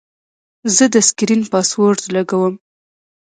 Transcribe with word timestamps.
زه 0.75 0.85
د 0.93 0.95
سکرین 1.07 1.41
پاسورډ 1.51 1.99
لګوم. 2.15 2.53